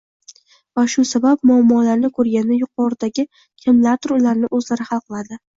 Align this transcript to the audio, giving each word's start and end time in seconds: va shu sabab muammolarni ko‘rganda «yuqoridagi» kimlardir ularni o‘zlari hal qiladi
va 0.79 0.85
shu 0.93 1.03
sabab 1.09 1.43
muammolarni 1.51 2.11
ko‘rganda 2.17 2.57
«yuqoridagi» 2.63 3.29
kimlardir 3.39 4.17
ularni 4.19 4.53
o‘zlari 4.61 4.93
hal 4.93 5.07
qiladi 5.09 5.41